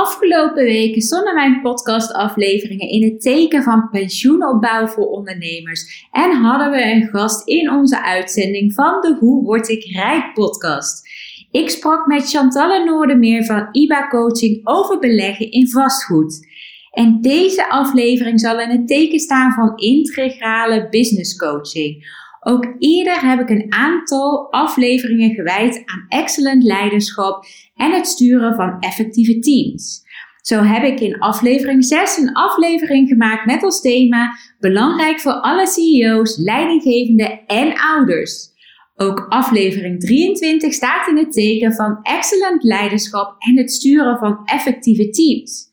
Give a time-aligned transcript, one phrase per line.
[0.00, 6.82] Afgelopen weken stonden mijn podcastafleveringen in het teken van pensioenopbouw voor ondernemers en hadden we
[6.82, 11.08] een gast in onze uitzending van de Hoe Word ik Rijk podcast.
[11.50, 16.48] Ik sprak met Chantalle Noordermeer van IBA Coaching over beleggen in vastgoed.
[16.90, 22.04] En deze aflevering zal in het teken staan van integrale business coaching.
[22.40, 28.78] Ook eerder heb ik een aantal afleveringen gewijd aan excellent leiderschap en het sturen van
[28.78, 30.02] effectieve teams.
[30.42, 35.66] Zo heb ik in aflevering 6 een aflevering gemaakt met als thema belangrijk voor alle
[35.66, 38.48] CEO's, leidinggevenden en ouders.
[38.96, 45.10] Ook aflevering 23 staat in het teken van excellent leiderschap en het sturen van effectieve
[45.10, 45.68] teams.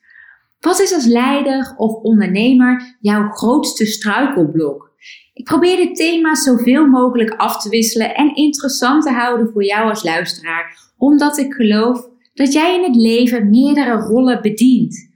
[0.60, 4.94] Wat is als leider of ondernemer jouw grootste struikelblok?
[5.34, 9.90] Ik probeer de thema's zoveel mogelijk af te wisselen en interessant te houden voor jou
[9.90, 15.10] als luisteraar, omdat ik geloof dat jij in het leven meerdere rollen bedient.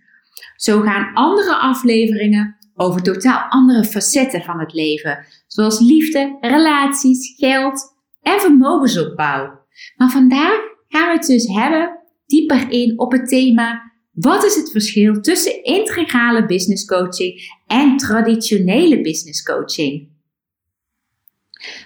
[0.56, 7.96] Zo gaan andere afleveringen over totaal andere facetten van het leven, zoals liefde, relaties, geld
[8.22, 9.60] en vermogensopbouw.
[9.96, 14.72] Maar vandaag gaan we het dus hebben dieper in op het thema wat is het
[14.72, 20.10] verschil tussen integrale business coaching en traditionele business coaching?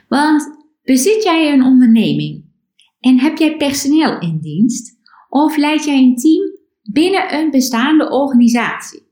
[0.08, 2.45] Want bezit jij een onderneming
[2.99, 4.98] en heb jij personeel in dienst
[5.30, 9.04] of leid jij een team binnen een bestaande organisatie?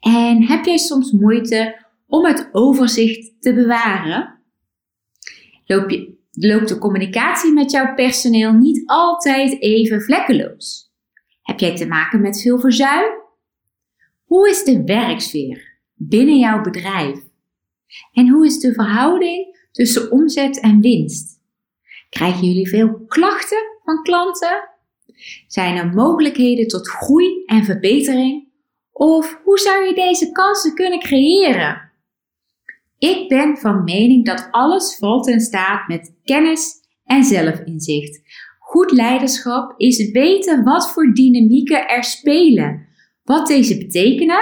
[0.00, 4.40] En heb jij soms moeite om het overzicht te bewaren?
[5.64, 10.87] Loop je, loopt de communicatie met jouw personeel niet altijd even vlekkeloos?
[11.48, 13.10] Heb jij te maken met veel verzuim?
[14.24, 17.18] Hoe is de werksfeer binnen jouw bedrijf?
[18.12, 21.40] En hoe is de verhouding tussen omzet en winst?
[22.08, 24.68] Krijgen jullie veel klachten van klanten?
[25.46, 28.48] Zijn er mogelijkheden tot groei en verbetering?
[28.92, 31.90] Of hoe zou je deze kansen kunnen creëren?
[32.98, 38.20] Ik ben van mening dat alles valt en staat met kennis en zelfinzicht.
[38.68, 42.86] Goed leiderschap is weten wat voor dynamieken er spelen,
[43.22, 44.40] wat deze betekenen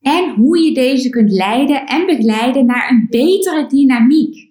[0.00, 4.46] en hoe je deze kunt leiden en begeleiden naar een betere dynamiek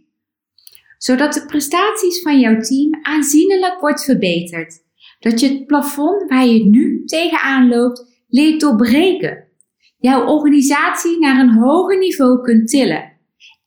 [0.97, 4.83] zodat de prestaties van jouw team aanzienlijk wordt verbeterd.
[5.19, 9.47] Dat je het plafond waar je nu tegenaan loopt leert doorbreken.
[9.97, 13.11] Jouw organisatie naar een hoger niveau kunt tillen.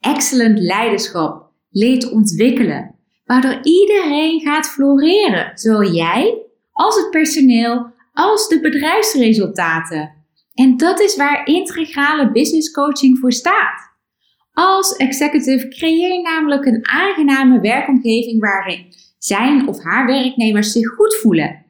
[0.00, 2.97] Excellent leiderschap leert ontwikkelen,
[3.28, 10.14] waardoor iedereen gaat floreren, zowel jij als het personeel als de bedrijfsresultaten.
[10.54, 13.96] En dat is waar integrale business coaching voor staat.
[14.52, 18.86] Als executive creëer je namelijk een aangename werkomgeving waarin
[19.18, 21.64] zijn of haar werknemers zich goed voelen.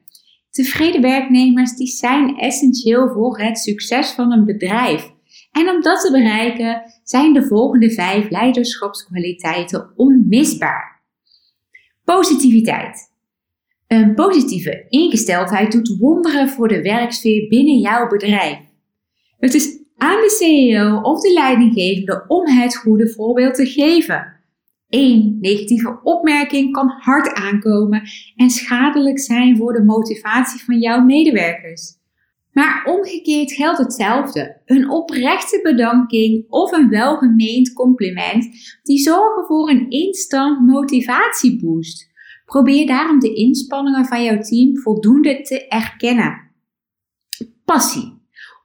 [0.51, 5.11] Tevreden werknemers die zijn essentieel voor het succes van een bedrijf.
[5.53, 10.98] En om dat te bereiken zijn de volgende vijf leiderschapskwaliteiten onmisbaar.
[12.15, 13.13] Positiviteit.
[13.87, 18.59] Een positieve ingesteldheid doet wonderen voor de werksfeer binnen jouw bedrijf.
[19.39, 24.41] Het is aan de CEO of de leidinggevende om het goede voorbeeld te geven.
[24.89, 28.03] Eén negatieve opmerking kan hard aankomen
[28.37, 31.98] en schadelijk zijn voor de motivatie van jouw medewerkers.
[32.59, 34.61] Maar omgekeerd geldt hetzelfde.
[34.65, 38.47] Een oprechte bedanking of een welgemeend compliment
[38.83, 42.11] die zorgen voor een instant motivatieboost.
[42.45, 46.51] Probeer daarom de inspanningen van jouw team voldoende te erkennen.
[47.65, 48.17] Passie.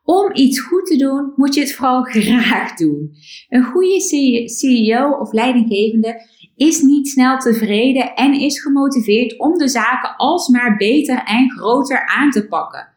[0.03, 3.11] Om iets goed te doen, moet je het vooral graag doen.
[3.49, 3.99] Een goede
[4.45, 6.21] CEO of leidinggevende
[6.55, 12.31] is niet snel tevreden en is gemotiveerd om de zaken alsmaar beter en groter aan
[12.31, 12.92] te pakken.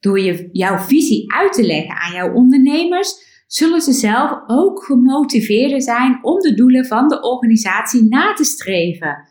[0.00, 5.82] Door je, jouw visie uit te leggen aan jouw ondernemers, zullen ze zelf ook gemotiveerder
[5.82, 9.28] zijn om de doelen van de organisatie na te streven.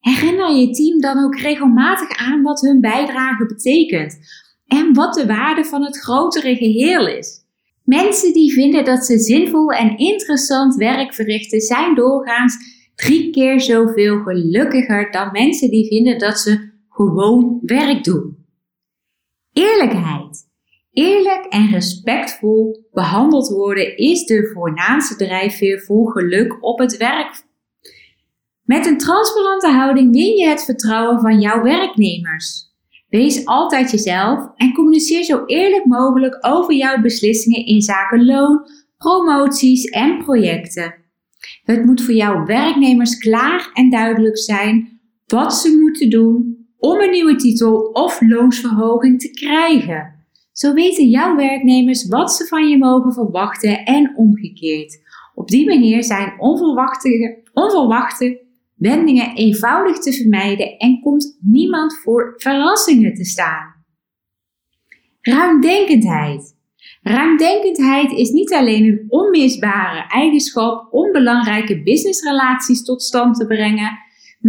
[0.00, 4.18] Herinner je team dan ook regelmatig aan wat hun bijdrage betekent
[4.66, 7.46] en wat de waarde van het grotere geheel is.
[7.84, 12.56] Mensen die vinden dat ze zinvol en interessant werk verrichten, zijn doorgaans
[12.94, 18.37] drie keer zoveel gelukkiger dan mensen die vinden dat ze gewoon werk doen.
[19.58, 20.46] Eerlijkheid.
[20.92, 27.44] Eerlijk en respectvol behandeld worden is de voornaamste drijfveer voor geluk op het werk.
[28.62, 32.64] Met een transparante houding win je het vertrouwen van jouw werknemers.
[33.08, 38.60] Wees altijd jezelf en communiceer zo eerlijk mogelijk over jouw beslissingen in zaken loon,
[38.96, 40.94] promoties en projecten.
[41.62, 47.10] Het moet voor jouw werknemers klaar en duidelijk zijn wat ze moeten doen om een
[47.10, 50.26] nieuwe titel of loonsverhoging te krijgen.
[50.52, 55.00] Zo weten jouw werknemers wat ze van je mogen verwachten en omgekeerd.
[55.34, 63.14] Op die manier zijn onverwachte, onverwachte wendingen eenvoudig te vermijden en komt niemand voor verrassingen
[63.14, 63.74] te staan.
[65.20, 66.56] Ruimdenkendheid.
[67.02, 73.98] Ruimdenkendheid is niet alleen een onmisbare eigenschap om belangrijke businessrelaties tot stand te brengen,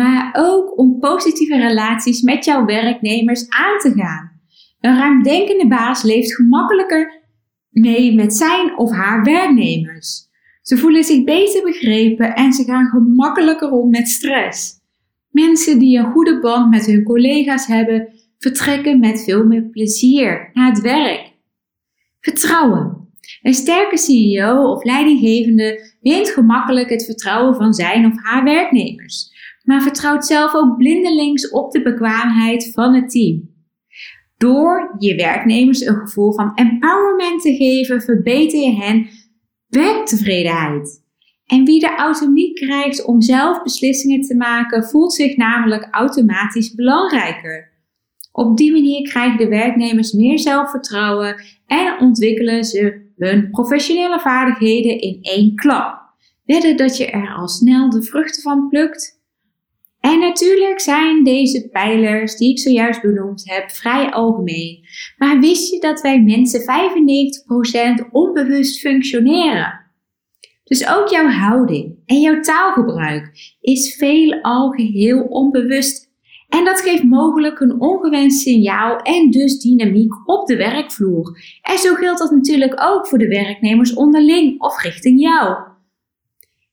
[0.03, 4.31] maar ook om positieve relaties met jouw werknemers aan te gaan.
[4.79, 7.21] Een ruimdenkende baas leeft gemakkelijker
[7.69, 10.27] mee met zijn of haar werknemers.
[10.61, 14.73] Ze voelen zich beter begrepen en ze gaan gemakkelijker om met stress.
[15.29, 18.07] Mensen die een goede band met hun collega's hebben,
[18.37, 21.33] vertrekken met veel meer plezier naar het werk.
[22.19, 23.07] Vertrouwen.
[23.41, 29.31] Een sterke CEO of leidinggevende wint gemakkelijk het vertrouwen van zijn of haar werknemers,
[29.63, 33.57] maar vertrouwt zelf ook blindelings op de bekwaamheid van het team.
[34.38, 39.07] Door je werknemers een gevoel van empowerment te geven, verbeter je hen
[39.67, 41.07] werktevredenheid.
[41.45, 47.77] En wie de autonomie krijgt om zelf beslissingen te maken, voelt zich namelijk automatisch belangrijker.
[48.31, 55.19] Op die manier krijgen de werknemers meer zelfvertrouwen en ontwikkelen ze hun professionele vaardigheden in
[55.21, 56.00] één klap.
[56.45, 59.19] Wedden dat je er al snel de vruchten van plukt?
[60.09, 64.79] En natuurlijk zijn deze pijlers die ik zojuist benoemd heb vrij algemeen.
[65.17, 66.61] Maar wist je dat wij mensen
[68.06, 69.88] 95% onbewust functioneren?
[70.63, 76.09] Dus ook jouw houding en jouw taalgebruik is veelal geheel onbewust.
[76.47, 81.39] En dat geeft mogelijk een ongewenst signaal en dus dynamiek op de werkvloer.
[81.61, 85.69] En zo geldt dat natuurlijk ook voor de werknemers onderling of richting jou.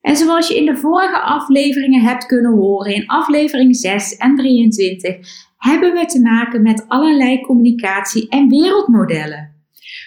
[0.07, 5.17] En zoals je in de vorige afleveringen hebt kunnen horen, in aflevering 6 en 23,
[5.57, 9.55] hebben we te maken met allerlei communicatie- en wereldmodellen.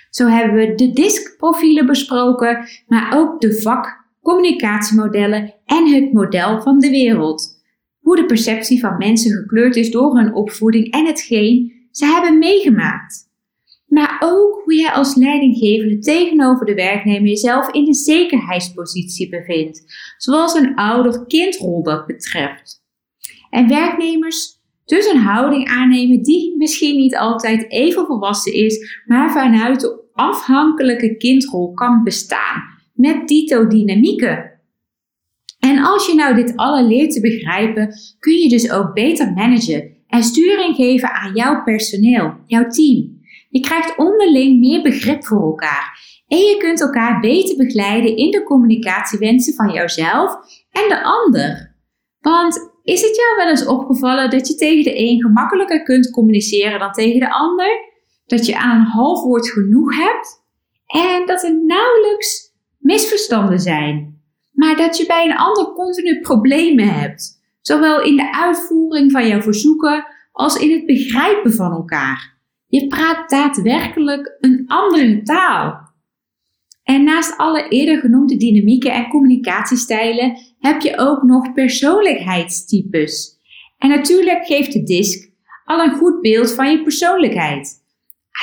[0.09, 6.89] Zo hebben we de DISC-profielen besproken, maar ook de vak-communicatiemodellen en het model van de
[6.89, 7.61] wereld.
[7.99, 13.28] Hoe de perceptie van mensen gekleurd is door hun opvoeding en hetgeen ze hebben meegemaakt.
[13.89, 19.83] Maar ook hoe jij als leidinggevende tegenover de werknemer jezelf in de zekerheidspositie bevindt,
[20.17, 22.83] zoals een ouder-kindrol dat betreft.
[23.49, 29.79] En werknemers dus een houding aannemen die misschien niet altijd even volwassen is, maar vanuit
[29.79, 32.63] de afhankelijke kindrol kan bestaan,
[32.93, 34.51] met dito-dynamieken.
[35.59, 39.97] En als je nou dit alle leert te begrijpen, kun je dus ook beter managen
[40.07, 43.18] en sturing geven aan jouw personeel, jouw team.
[43.49, 46.07] Je krijgt onderling meer begrip voor elkaar.
[46.27, 50.33] En je kunt elkaar beter begeleiden in de communicatiewensen van jouzelf
[50.71, 51.75] en de ander.
[52.19, 56.79] Want is het jou wel eens opgevallen dat je tegen de een gemakkelijker kunt communiceren
[56.79, 57.87] dan tegen de ander?
[58.25, 60.43] Dat je aan een half woord genoeg hebt?
[60.85, 64.21] En dat er nauwelijks misverstanden zijn.
[64.51, 67.41] Maar dat je bij een ander continu problemen hebt.
[67.61, 72.38] Zowel in de uitvoering van jouw verzoeken als in het begrijpen van elkaar.
[72.69, 75.87] Je praat daadwerkelijk een andere taal.
[76.83, 83.37] En naast alle eerder genoemde dynamieken en communicatiestijlen heb je ook nog persoonlijkheidstypes.
[83.77, 85.29] En natuurlijk geeft de DISC
[85.65, 87.77] al een goed beeld van je persoonlijkheid.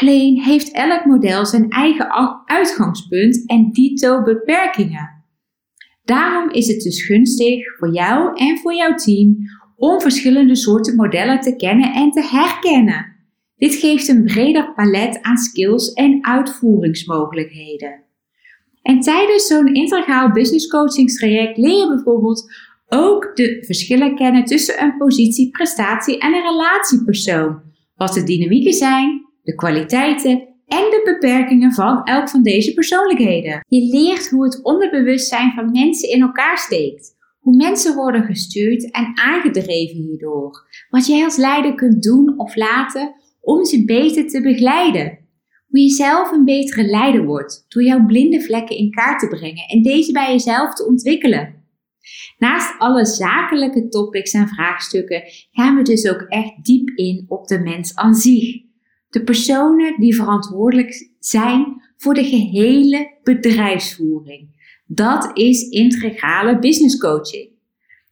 [0.00, 2.09] Alleen heeft elk model zijn eigen
[2.45, 5.25] uitgangspunt en dito beperkingen.
[6.04, 9.37] Daarom is het dus gunstig voor jou en voor jouw team
[9.76, 13.15] om verschillende soorten modellen te kennen en te herkennen.
[13.57, 18.05] Dit geeft een breder palet aan skills en uitvoeringsmogelijkheden.
[18.83, 22.53] En tijdens zo'n integraal business coachingstraject leer je bijvoorbeeld
[22.89, 27.63] ook de verschillen kennen tussen een positie, prestatie en een relatiepersoon.
[27.95, 30.31] Wat de dynamieken zijn, de kwaliteiten
[30.67, 33.65] en de beperkingen van elk van deze persoonlijkheden.
[33.69, 37.15] Je leert hoe het onderbewustzijn van mensen in elkaar steekt.
[37.39, 40.67] Hoe mensen worden gestuurd en aangedreven hierdoor.
[40.91, 43.15] Wat jij als leider kunt doen of laten
[43.47, 45.19] om ze beter te begeleiden.
[45.67, 49.69] Hoe je zelf een betere leider wordt door jouw blinde vlekken in kaart te brengen
[49.69, 51.65] en deze bij jezelf te ontwikkelen.
[52.38, 57.59] Naast alle zakelijke topics en vraagstukken gaan we dus ook echt diep in op de
[57.59, 58.62] mens aan zich.
[59.09, 64.49] De personen die verantwoordelijk zijn voor de gehele bedrijfsvoering.
[64.87, 67.50] Dat is integrale business coaching.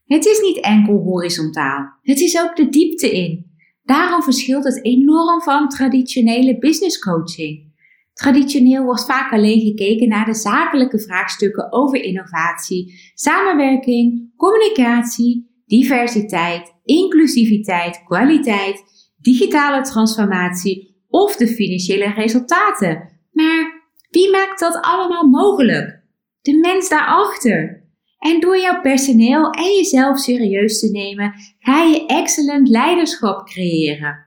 [0.05, 3.53] Het is niet enkel horizontaal, het is ook de diepte in.
[3.85, 7.73] Daarom verschilt het enorm van traditionele business coaching.
[8.13, 18.03] Traditioneel wordt vaak alleen gekeken naar de zakelijke vraagstukken over innovatie, samenwerking, communicatie, diversiteit, inclusiviteit,
[18.05, 18.83] kwaliteit,
[19.21, 23.19] digitale transformatie of de financiële resultaten.
[23.33, 26.03] Maar wie maakt dat allemaal mogelijk?
[26.41, 27.84] De mens daarachter.
[28.25, 34.27] En door jouw personeel en jezelf serieus te nemen, ga je excellent leiderschap creëren.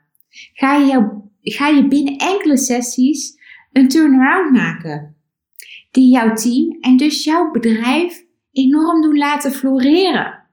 [0.54, 3.36] Ga je, ga je binnen enkele sessies
[3.72, 5.16] een turnaround maken.
[5.92, 10.44] Die jouw team en dus jouw bedrijf enorm doen laten floreren.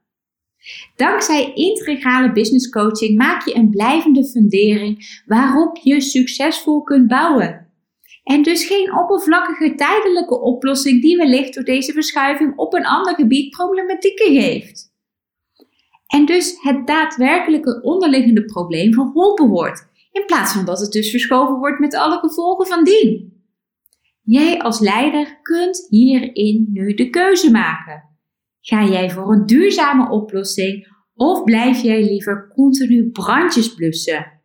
[0.96, 7.72] Dankzij integrale business coaching maak je een blijvende fundering waarop je succesvol kunt bouwen.
[8.24, 13.50] En dus geen oppervlakkige tijdelijke oplossing die wellicht door deze verschuiving op een ander gebied
[13.50, 14.92] problematieken geeft.
[16.06, 21.54] En dus het daadwerkelijke onderliggende probleem verholpen wordt, in plaats van dat het dus verschoven
[21.54, 23.32] wordt met alle gevolgen van dien.
[24.22, 28.02] Jij als leider kunt hierin nu de keuze maken.
[28.60, 34.42] Ga jij voor een duurzame oplossing of blijf jij liever continu brandjes blussen?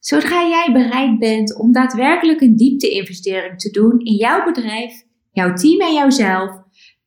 [0.00, 5.80] Zodra jij bereid bent om daadwerkelijk een diepte-investering te doen in jouw bedrijf, jouw team
[5.80, 6.50] en jouzelf,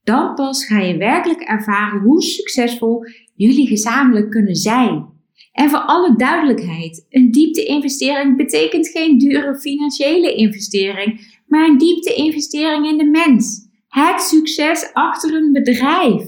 [0.03, 5.11] dan pas ga je werkelijk ervaren hoe succesvol jullie gezamenlijk kunnen zijn.
[5.51, 12.97] En voor alle duidelijkheid, een diepte-investering betekent geen dure financiële investering, maar een diepte-investering in
[12.97, 13.67] de mens.
[13.87, 16.23] Het succes achter een bedrijf.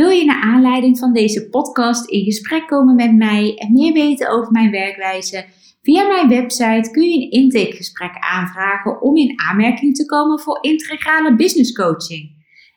[0.00, 4.30] Wil je naar aanleiding van deze podcast in gesprek komen met mij en meer weten
[4.30, 5.46] over mijn werkwijze?
[5.82, 11.36] Via mijn website kun je een intakegesprek aanvragen om in aanmerking te komen voor integrale
[11.36, 12.30] business coaching.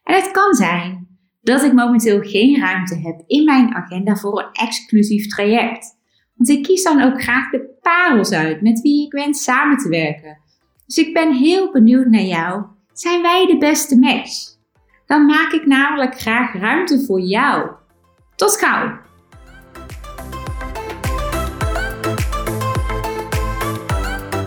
[0.03, 1.07] En het kan zijn
[1.41, 5.85] dat ik momenteel geen ruimte heb in mijn agenda voor een exclusief traject.
[6.35, 9.89] Want ik kies dan ook graag de parels uit met wie ik wens samen te
[9.89, 10.37] werken.
[10.85, 12.63] Dus ik ben heel benieuwd naar jou.
[12.93, 14.52] Zijn wij de beste match?
[15.13, 17.69] Dan maak ik namelijk graag ruimte voor jou.
[18.35, 18.97] Tot gauw!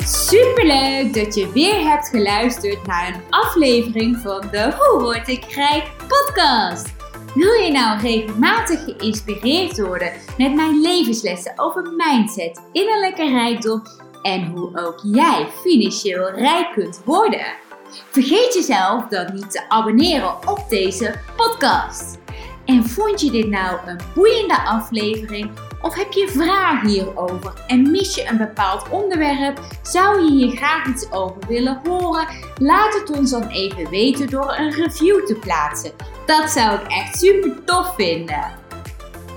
[0.04, 5.90] Superleuk dat je weer hebt geluisterd naar een aflevering van de Hoe Word ik Rijk
[6.08, 6.94] podcast.
[7.34, 13.82] Wil je nou regelmatig geïnspireerd worden met mijn levenslessen over mindset, innerlijke rijkdom
[14.22, 17.65] en hoe ook jij financieel rijk kunt worden?
[18.10, 22.18] Vergeet jezelf dan niet te abonneren op deze podcast.
[22.64, 25.50] En vond je dit nou een boeiende aflevering?
[25.82, 29.60] Of heb je vragen hierover en mis je een bepaald onderwerp?
[29.82, 32.26] Zou je hier graag iets over willen horen?
[32.58, 35.92] Laat het ons dan even weten door een review te plaatsen.
[36.26, 38.44] Dat zou ik echt super tof vinden.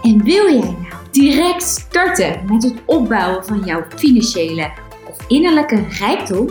[0.03, 4.71] En wil jij nou direct starten met het opbouwen van jouw financiële
[5.07, 6.49] of innerlijke rijkdom?